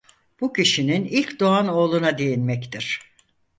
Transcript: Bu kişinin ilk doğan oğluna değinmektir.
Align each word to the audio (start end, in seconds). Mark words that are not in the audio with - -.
Bu 0.41 0.53
kişinin 0.53 1.05
ilk 1.05 1.39
doğan 1.39 1.67
oğluna 1.67 2.17
değinmektir. 2.17 3.01